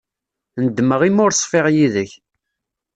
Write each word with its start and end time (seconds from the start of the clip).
Nedmeɣ 0.63 1.01
imi 1.07 1.21
ur 1.25 1.31
ṣfiɣ 1.41 1.65
yid-k. 1.75 2.11